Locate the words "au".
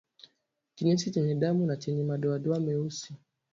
1.71-1.77